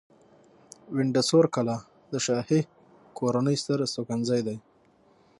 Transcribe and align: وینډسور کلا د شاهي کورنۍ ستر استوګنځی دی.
وینډسور 0.95 1.45
کلا 1.55 1.77
د 2.11 2.13
شاهي 2.25 2.61
کورنۍ 3.17 3.55
ستر 3.61 3.79
استوګنځی 3.85 4.41
دی. 4.47 4.57